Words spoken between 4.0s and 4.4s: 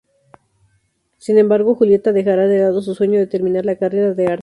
de arte.